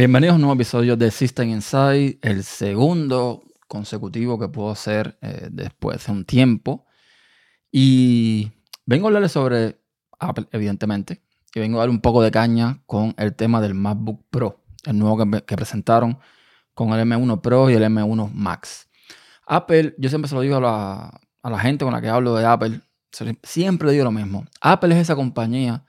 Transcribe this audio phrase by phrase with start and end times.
[0.00, 5.48] Bienvenidos a un nuevo episodio de System Inside, el segundo consecutivo que puedo hacer eh,
[5.52, 6.86] después de un tiempo.
[7.70, 8.50] Y
[8.86, 9.78] vengo a hablarles sobre
[10.18, 11.20] Apple, evidentemente,
[11.54, 14.98] y vengo a dar un poco de caña con el tema del MacBook Pro, el
[14.98, 16.18] nuevo que, presentaron
[16.72, 18.88] con el M1 Pro y el M1 Max.
[19.46, 22.34] Apple, yo siempre se lo digo a la, a la gente con la que hablo
[22.36, 22.80] de Apple,
[23.42, 24.46] siempre digo lo mismo.
[24.62, 25.84] Apple es esa compañía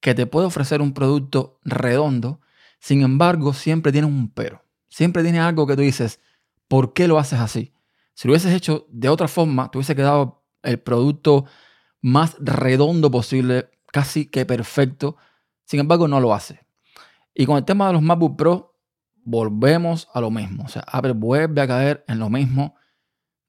[0.00, 2.40] que te puede ofrecer un producto redondo,
[2.82, 4.64] sin embargo, siempre tiene un pero.
[4.88, 6.20] Siempre tiene algo que tú dices,
[6.66, 7.72] ¿por qué lo haces así?
[8.12, 11.44] Si lo hubieses hecho de otra forma, te hubiese quedado el producto
[12.00, 15.16] más redondo posible, casi que perfecto.
[15.64, 16.66] Sin embargo, no lo hace.
[17.32, 18.76] Y con el tema de los MacBook Pro,
[19.22, 20.64] volvemos a lo mismo.
[20.64, 22.74] O sea, Apple vuelve a caer en lo mismo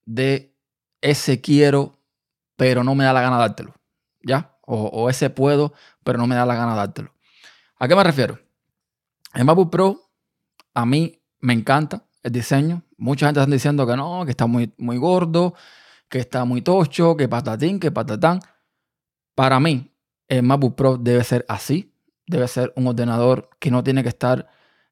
[0.06, 0.56] de
[1.02, 2.00] ese quiero,
[2.56, 3.74] pero no me da la gana dártelo.
[4.22, 4.56] ¿Ya?
[4.62, 7.16] O, ese puedo, pero no me da la gana dártelo.
[7.80, 8.43] ¿A qué me refiero?
[9.34, 10.12] El MacBook Pro,
[10.76, 12.84] a mí me encanta el diseño.
[12.98, 15.56] Mucha gente está diciendo que no, que está muy, muy gordo,
[16.08, 18.40] que está muy tocho, que patatín, que patatán.
[19.34, 19.92] Para mí,
[20.28, 21.92] el MacBook Pro debe ser así.
[22.28, 24.48] Debe ser un ordenador que no tiene que estar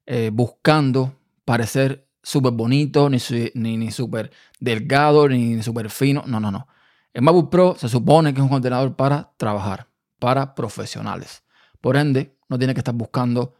[0.06, 3.18] eh, buscando parecer súper bonito, ni,
[3.54, 6.24] ni, ni súper delgado, ni súper fino.
[6.26, 6.66] No, no, no.
[7.12, 9.86] El MacBook Pro se supone que es un ordenador para trabajar,
[10.18, 11.44] para profesionales.
[11.80, 13.54] Por ende, no tiene que estar buscando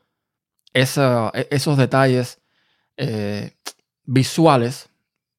[0.74, 0.82] e,
[1.50, 2.40] esos detalles
[2.96, 3.56] eh,
[4.04, 4.90] visuales,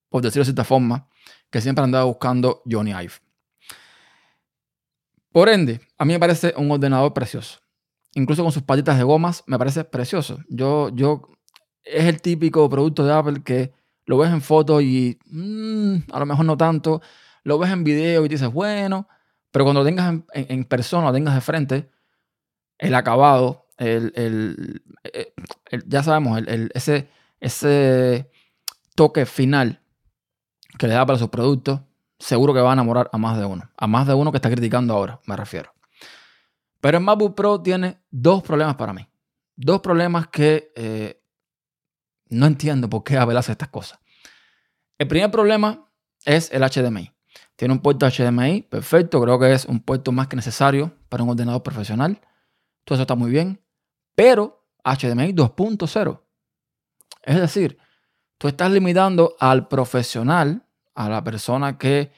[0.09, 1.09] por decirlo de cierta forma,
[1.49, 3.13] que siempre andaba buscando Johnny Ive.
[5.31, 7.59] Por ende, a mí me parece un ordenador precioso.
[8.13, 10.39] Incluso con sus patitas de gomas, me parece precioso.
[10.47, 11.23] Yo, yo,
[11.83, 13.73] es el típico producto de Apple que
[14.05, 17.01] lo ves en foto y mm, a lo mejor no tanto.
[17.43, 19.07] Lo ves en video y dices, bueno,
[19.51, 21.91] pero cuando lo tengas en, persona, lo tengas de frente,
[22.77, 25.33] el acabado, el, eh,
[25.85, 26.41] ya sabemos,
[26.73, 28.29] ese, ese
[28.95, 29.81] toque final
[30.77, 31.81] que le da para sus productos,
[32.19, 33.69] seguro que va a enamorar a más de uno.
[33.77, 35.73] A más de uno que está criticando ahora, me refiero.
[36.81, 39.07] Pero el MacBook Pro tiene dos problemas para mí.
[39.55, 41.21] Dos problemas que eh,
[42.29, 43.99] no entiendo por qué Apple hace estas cosas.
[44.97, 45.89] El primer problema
[46.25, 47.11] es el HDMI.
[47.55, 51.29] Tiene un puerto HDMI perfecto, creo que es un puerto más que necesario para un
[51.29, 52.19] ordenador profesional.
[52.83, 53.62] Todo eso está muy bien.
[54.15, 56.21] Pero HDMI 2.0.
[57.23, 57.77] Es decir,
[58.37, 60.65] tú estás limitando al profesional,
[60.95, 62.11] a la persona que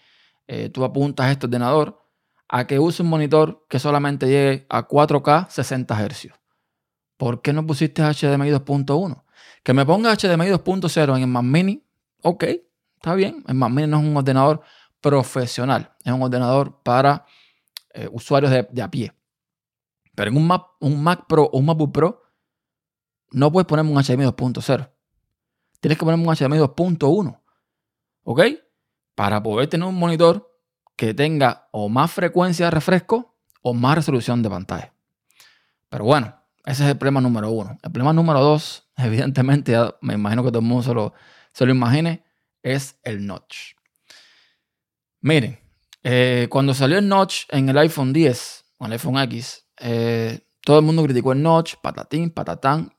[0.48, 2.04] eh, tú apuntas a este ordenador,
[2.50, 6.28] a que use un monitor que solamente llegue a 4K 60 Hz.
[7.18, 9.24] ¿Por qué no pusiste HDMI 2.1?
[9.64, 11.84] Que me ponga HDMI 2.0 en el Mac Mini,
[12.22, 12.44] ok,
[12.96, 13.44] está bien.
[13.48, 14.62] El Mac Mini no es un ordenador
[15.02, 17.26] profesional, es un ordenador para
[17.94, 19.14] eh, usuarios de, a pie.
[20.16, 22.24] Pero en un Mac, un Mac Pro o un MacBook Pro,
[23.32, 24.92] no puedes ponerme un HDMI 2.0.
[25.82, 27.42] Tienes que ponerme un HDMI 2.1.
[28.24, 28.42] ¿Ok?
[29.14, 30.52] Para poder tener un monitor
[30.96, 34.94] que tenga o más frecuencia de refresco o más resolución de pantalla.
[35.90, 37.78] Pero bueno, ese es el problema número uno.
[37.84, 41.14] El problema número dos, evidentemente, me imagino que todo el mundo se lo,
[41.52, 42.24] se lo imagine,
[42.64, 43.76] es el notch.
[45.22, 45.60] Miren,
[46.04, 50.80] eh, cuando salió el notch en el iPhone 10 o el iPhone X, eh, todo
[50.80, 52.94] el mundo criticó el notch, patatín, patatán,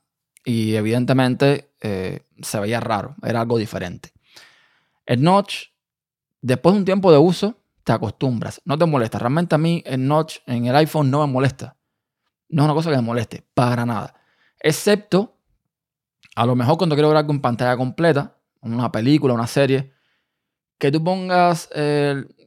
[0.45, 4.13] y evidentemente eh, se veía raro, era algo diferente.
[5.05, 5.67] El notch,
[6.41, 9.19] después de un tiempo de uso, te acostumbras, no te molesta.
[9.19, 11.77] Realmente a mí el notch en el iPhone no me molesta.
[12.49, 14.15] No es una cosa que me moleste, para nada.
[14.59, 15.37] Excepto,
[16.35, 19.93] a lo mejor cuando quiero ver algo pantalla completa, una película, una serie,
[20.77, 21.69] que tú pongas,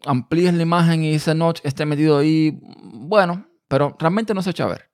[0.06, 4.64] amplíes la imagen y ese notch esté metido ahí, bueno, pero realmente no se echa
[4.64, 4.90] a ver.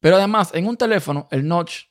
[0.00, 1.84] Pero además, en un teléfono, el notch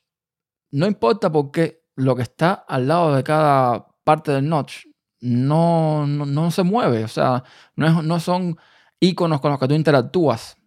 [0.71, 4.87] no importa porque lo que está al lado de cada parte del notch
[5.21, 7.05] no, no, se mueve.
[7.05, 7.45] O sea,
[7.77, 8.57] no, no, son
[8.99, 10.57] iconos con los que tú interactúas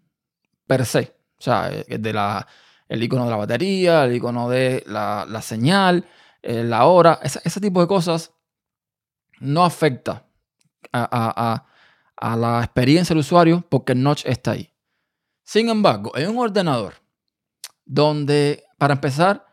[0.67, 1.15] per se.
[1.39, 2.47] O sea, eh, de la,
[2.89, 6.07] el icono de la batería, el icono de la, la señal,
[6.41, 8.33] eh, la hora, ese, tipo de cosas
[9.41, 10.25] no afecta
[10.91, 11.67] a,
[12.21, 14.73] la experiencia del usuario porque el notch está ahí.
[15.43, 16.95] Sin embargo, en un ordenador
[17.85, 19.47] donde, para empezar,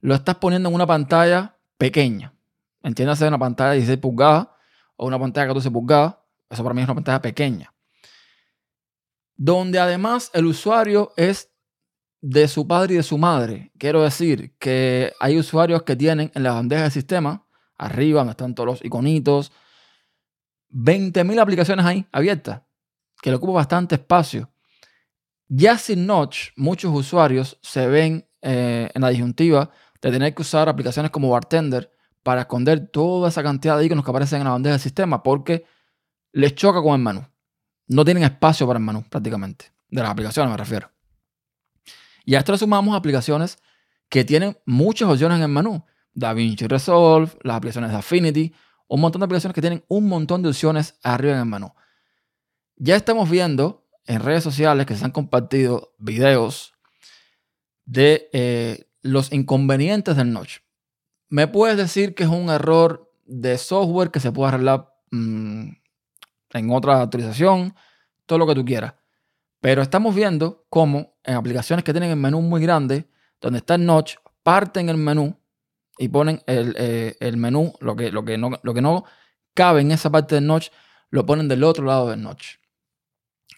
[0.00, 2.32] lo estás poniendo en una pantalla pequeña,
[2.82, 4.48] entiéndase una pantalla de 16 pulgadas
[4.96, 6.16] o una pantalla de 14 pulgadas,
[6.50, 7.74] eso para mí es una pantalla pequeña,
[9.34, 11.50] donde además el usuario es
[12.20, 13.72] de su padre y de su madre.
[13.78, 18.54] Quiero decir que hay usuarios que tienen en la bandeja del sistema, arriba donde están
[18.54, 19.50] todos los iconitos,
[20.72, 22.62] 20.000 aplicaciones ahí abiertas,
[23.20, 24.50] que le ocupa bastante espacio.
[25.48, 29.70] Ya sin Notch, muchos usuarios se ven eh, en la disyuntiva
[30.00, 31.92] de tener que usar aplicaciones como Bartender
[32.22, 35.64] para esconder toda esa cantidad de iconos que aparecen en la bandeja del sistema porque
[36.32, 37.24] les choca con el menú.
[37.88, 39.66] No tienen espacio para el menú prácticamente.
[39.88, 40.90] De las aplicaciones me refiero.
[42.24, 43.58] Y a esto le sumamos aplicaciones
[44.08, 45.84] que tienen muchas opciones en el menú.
[46.14, 48.54] DaVinci Resolve, las aplicaciones de Affinity,
[48.94, 51.72] un montón de aplicaciones que tienen un montón de opciones arriba en el menú.
[52.76, 56.74] Ya estamos viendo en redes sociales que se han compartido videos
[57.86, 60.58] de eh, los inconvenientes del notch.
[61.30, 65.68] Me puedes decir que es un error de software que se puede arreglar mm,
[66.52, 67.74] en otra actualización,
[68.26, 68.92] todo lo que tú quieras.
[69.60, 73.08] Pero estamos viendo cómo en aplicaciones que tienen el menú muy grande,
[73.40, 75.34] donde está el notch, parten el menú
[75.98, 79.04] y ponen el, eh, menú, lo que, lo, que no, lo que no
[79.54, 80.68] cabe en esa parte del notch,
[81.10, 82.56] lo ponen del otro lado del notch.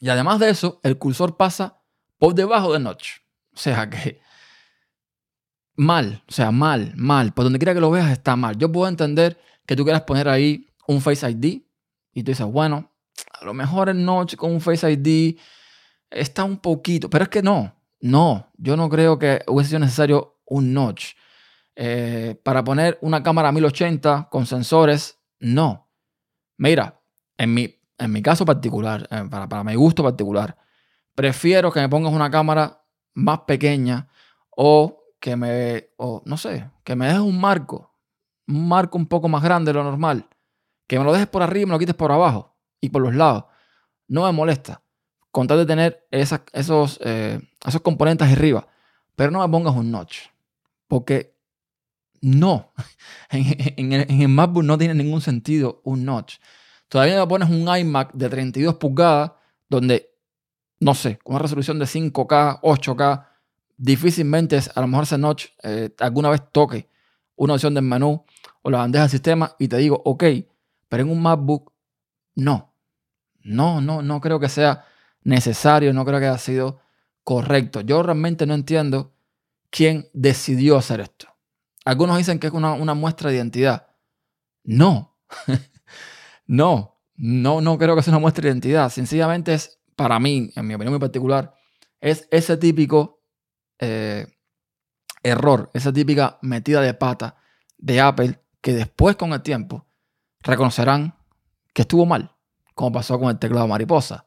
[0.00, 1.80] Y además de eso, el cursor pasa
[2.18, 3.20] por debajo del notch.
[3.54, 4.20] O sea que
[5.76, 7.32] mal, o sea, mal, mal.
[7.32, 8.56] Por donde quiera que lo veas está mal.
[8.58, 11.62] Yo puedo entender que tú quieras poner ahí un Face ID
[12.12, 12.92] y tú dices, bueno,
[13.32, 15.38] a lo mejor el notch con un Face ID
[16.10, 20.40] está un poquito, pero es que no, no, yo no creo que hubiese sido necesario
[20.46, 21.14] un notch.
[21.76, 25.88] Eh, para poner una cámara 1080 con sensores, no.
[26.56, 27.00] Mira,
[27.36, 30.56] en mi, en mi caso particular, eh, para, para mi gusto particular,
[31.14, 32.84] prefiero que me pongas una cámara
[33.14, 34.08] más pequeña
[34.50, 37.92] o que me, o no sé, que me dejes un marco,
[38.46, 40.28] un marco un poco más grande de lo normal,
[40.86, 43.14] que me lo dejes por arriba y me lo quites por abajo y por los
[43.14, 43.44] lados.
[44.06, 44.82] No me molesta.
[45.30, 48.68] Con tal de tener esos, eh, esos componentes arriba.
[49.16, 50.28] Pero no me pongas un notch.
[50.86, 51.33] Porque
[52.24, 52.72] no.
[53.30, 56.36] En, el MacBook no tiene ningún sentido un notch.
[56.88, 59.32] Todavía me pones un iMac de 32 pulgadas
[59.68, 60.10] donde,
[60.80, 63.26] no sé, con una resolución de 5K, 8K,
[63.76, 66.88] difícilmente a lo mejor ese notch eh, alguna vez toque
[67.36, 68.24] una opción del menú
[68.62, 70.24] o la bandeja del sistema y te digo, ok,
[70.88, 71.72] pero en un MacBook
[72.36, 72.72] no.
[73.42, 74.86] No, no, no creo que sea
[75.22, 76.80] necesario, no creo que haya sido
[77.24, 77.80] correcto.
[77.80, 79.12] Yo realmente no entiendo
[79.70, 81.33] quién decidió hacer esto.
[81.84, 83.88] Algunos dicen que es una, muestra de identidad.
[84.62, 85.18] No,
[86.46, 88.90] no, no, no creo que sea una muestra de identidad.
[88.90, 91.54] Sencillamente es, para mí, en mi opinión muy particular,
[92.00, 93.22] es ese típico
[93.78, 94.26] eh,
[95.22, 97.36] error, esa típica metida de pata
[97.78, 99.86] de Apple que después con el tiempo
[100.40, 101.14] reconocerán
[101.74, 102.34] que estuvo mal,
[102.74, 104.26] como pasó con el teclado mariposa,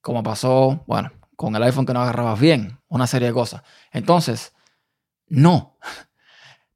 [0.00, 3.62] como pasó, bueno, con el iPhone que no agarrabas bien, una serie de cosas.
[3.92, 4.54] Entonces,
[5.28, 5.76] no,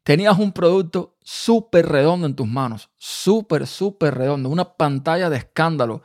[0.03, 6.03] tenías un producto súper redondo en tus manos, súper, súper redondo, una pantalla de escándalo,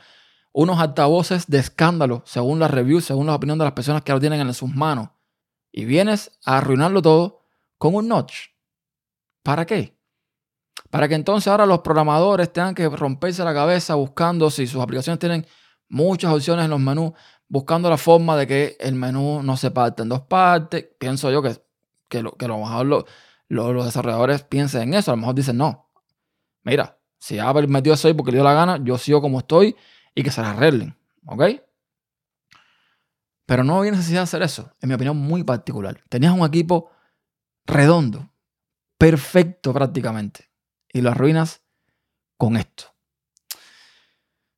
[0.51, 4.19] unos altavoces de escándalo, según las reviews, según la opinión de las personas que lo
[4.19, 5.09] tienen en sus manos
[5.77, 7.41] y vienes a arruinarlo todo
[7.77, 8.51] con un notch.
[9.43, 9.97] ¿Para qué?
[10.89, 15.19] Para que entonces ahora los programadores tengan que romperse la cabeza buscando si sus aplicaciones
[15.19, 15.45] tienen
[15.89, 17.11] muchas opciones en los menús,
[17.49, 20.87] buscando la forma de que el menú no se parte en dos partes.
[20.97, 21.61] Pienso yo que,
[22.07, 23.05] que, lo, que lo mejor
[23.47, 25.11] los desarrolladores piensen en eso.
[25.11, 25.91] A lo mejor dicen, no,
[26.63, 29.75] mira, si Apple metió eso ahí porque le dio la gana, yo sigo como estoy
[30.13, 30.97] y que se la arreglen.
[31.25, 31.43] ¿Ok?
[33.45, 36.01] Pero no había necesidad de hacer eso, en mi opinión muy particular.
[36.09, 36.91] Tenías un equipo
[37.65, 38.31] redondo,
[38.97, 40.49] perfecto prácticamente,
[40.91, 41.61] y lo arruinas
[42.37, 42.85] con esto.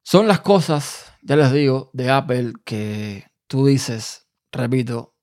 [0.03, 5.15] Son las cosas, ya les digo, de Apple que tú dices, repito,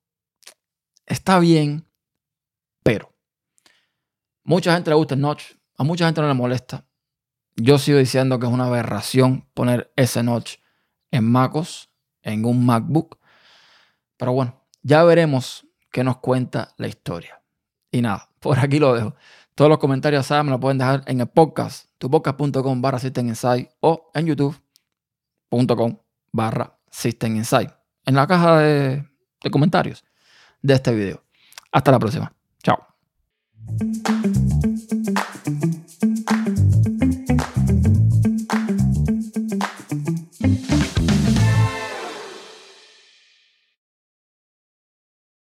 [1.06, 1.88] está bien,
[2.82, 3.13] pero
[4.44, 5.42] mucha gente le gusta el notch,
[5.76, 6.86] a mucha gente no le molesta.
[7.56, 10.56] Yo sigo diciendo que es una aberración poner ese notch
[11.10, 11.90] en MacOS,
[12.22, 13.18] en un MacBook,
[14.16, 17.42] pero bueno, ya veremos qué nos cuenta la historia.
[17.90, 19.14] Y nada, por aquí lo dejo.
[19.54, 23.32] Todos los comentarios, saben, me lo pueden dejar en el podcast, tupodcast.com barra System
[23.80, 25.98] o en youtube.com
[26.32, 27.42] barra System.
[28.06, 29.08] En la caja de,
[29.42, 30.04] de comentarios
[30.60, 31.22] de este video.
[31.70, 32.32] Hasta la próxima.
[32.62, 32.93] Chao.
[33.66, 34.43] Thank you.